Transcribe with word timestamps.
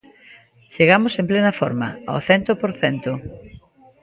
Chegamos 0.73 1.13
en 1.15 1.25
plena 1.31 1.53
forma, 1.61 1.87
ao 2.11 2.19
cento 2.27 2.51
por 2.61 2.71
cento. 2.81 3.11